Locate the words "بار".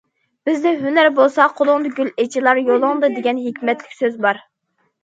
4.27-4.47